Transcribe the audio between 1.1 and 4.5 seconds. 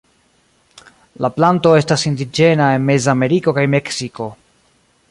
La planto estas indiĝena en Mezameriko kaj Meksiko.